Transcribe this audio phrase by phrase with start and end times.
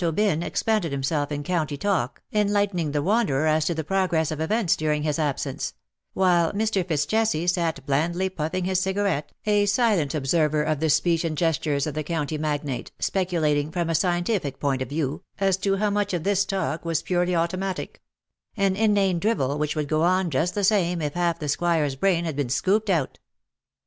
[0.03, 4.41] Aubyn expanded himself 120 in county talk, enlightening the wanderer as to the progress of
[4.41, 5.75] events during his absence—
[6.15, 6.83] while Mr.
[6.83, 11.93] FitzJesse sat blandly puffing his cigarette, a silent observer of the speech and gestures of
[11.93, 16.23] the county magnate, speculating, from a scientific point of view, as to how much of
[16.23, 18.01] this talk were purely automatic—
[18.67, 22.25] an inane drivel which would go on just the same if half the Squire's brain
[22.25, 23.19] had been scooped out.